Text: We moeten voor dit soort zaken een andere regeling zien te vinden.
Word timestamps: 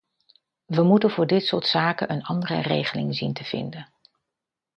We 0.65 0.81
moeten 0.83 1.09
voor 1.09 1.27
dit 1.27 1.45
soort 1.45 1.67
zaken 1.67 2.11
een 2.11 2.23
andere 2.23 2.61
regeling 2.61 3.15
zien 3.15 3.33
te 3.33 3.43
vinden. 3.43 3.87